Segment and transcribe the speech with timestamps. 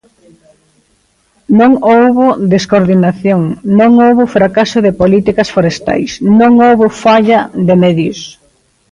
[1.59, 3.41] Non houbo descoordinación,
[3.79, 8.19] non houbo fracaso de políticas forestais, non houbo falla de medios.